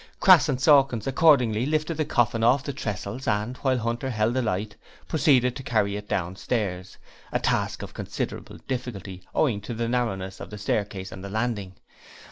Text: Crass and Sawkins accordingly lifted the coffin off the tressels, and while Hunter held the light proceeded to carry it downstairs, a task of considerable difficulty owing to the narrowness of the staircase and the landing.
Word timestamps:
Crass 0.19 0.49
and 0.49 0.59
Sawkins 0.59 1.05
accordingly 1.05 1.63
lifted 1.63 1.97
the 1.97 2.05
coffin 2.05 2.43
off 2.43 2.63
the 2.63 2.73
tressels, 2.73 3.27
and 3.27 3.55
while 3.57 3.77
Hunter 3.77 4.09
held 4.09 4.33
the 4.33 4.41
light 4.41 4.75
proceeded 5.07 5.55
to 5.55 5.61
carry 5.61 5.95
it 5.95 6.09
downstairs, 6.09 6.97
a 7.31 7.37
task 7.39 7.83
of 7.83 7.93
considerable 7.93 8.57
difficulty 8.67 9.21
owing 9.35 9.61
to 9.61 9.75
the 9.75 9.87
narrowness 9.87 10.39
of 10.39 10.49
the 10.49 10.57
staircase 10.57 11.11
and 11.11 11.23
the 11.23 11.29
landing. 11.29 11.75